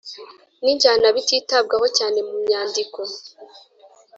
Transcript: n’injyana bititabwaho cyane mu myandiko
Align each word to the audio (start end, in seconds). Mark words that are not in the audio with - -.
n’injyana 0.61 1.07
bititabwaho 1.15 1.87
cyane 1.97 2.19
mu 2.27 2.35
myandiko 2.45 2.99